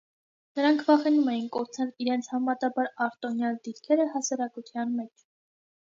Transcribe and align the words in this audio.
Նրանք 0.59 0.79
վախենում 0.87 1.27
էին 1.33 1.45
կորցնել 1.59 1.93
իրենց 2.05 2.31
համեմատաբար 2.33 2.91
արտոնյալ 3.07 3.63
դիրքերը 3.69 4.13
հասարակության 4.19 5.01
մեջ։ 5.01 5.31